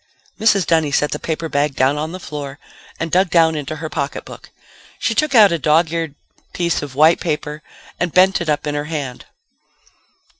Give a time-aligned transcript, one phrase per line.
[0.39, 0.65] Mrs.
[0.65, 2.57] Dunny set the paper bag down on the floor
[2.99, 4.49] and dug down into her pocketbook.
[4.97, 6.15] She took out a dog eared
[6.53, 7.61] piece of white paper
[7.99, 9.25] and bent it up in her hand.